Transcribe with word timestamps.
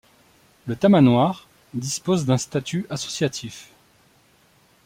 Le 0.65 0.75
Tamanoir 0.75 1.47
dispose 1.75 2.25
d'un 2.25 2.39
statut 2.39 2.87
associatif. 2.89 3.69